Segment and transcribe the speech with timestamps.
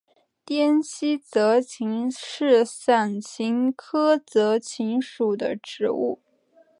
[0.43, 6.19] 滇西泽芹是伞形科泽芹属的植物。